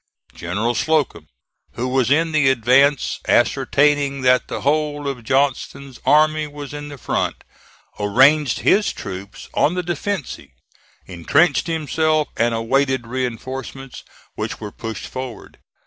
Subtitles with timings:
[0.33, 1.27] General Slocum,
[1.73, 6.97] who was in the advance ascertaining that the whole of Johnston's army was in the
[6.97, 7.43] front,
[7.99, 10.49] arranged his troops on the defensive,
[11.05, 14.03] intrenched himself and awaited reinforcements,
[14.33, 15.59] which were pushed forward.